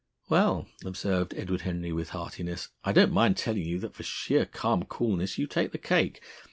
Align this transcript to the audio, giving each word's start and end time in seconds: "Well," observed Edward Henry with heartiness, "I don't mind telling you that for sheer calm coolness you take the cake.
"Well," 0.29 0.67
observed 0.83 1.35
Edward 1.37 1.61
Henry 1.61 1.91
with 1.91 2.09
heartiness, 2.09 2.69
"I 2.83 2.91
don't 2.91 3.11
mind 3.11 3.37
telling 3.37 3.61
you 3.61 3.77
that 3.81 3.93
for 3.93 4.01
sheer 4.01 4.47
calm 4.47 4.81
coolness 4.85 5.37
you 5.37 5.45
take 5.45 5.73
the 5.73 5.77
cake. 5.77 6.23